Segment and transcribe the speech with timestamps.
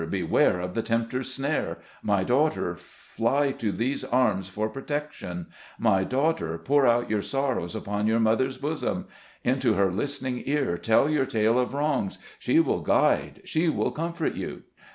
[0.09, 1.77] beware of the tempter's snare!
[2.01, 2.73] My daughter!
[2.75, 5.45] fly to these arms for protec tion!
[5.77, 6.57] My daughter!
[6.57, 9.05] pour out your sorrows upon your mother's bosom;
[9.43, 14.13] into her listening ear tell your tale of wrongs; she will guide, she will com
[14.13, 14.63] fort you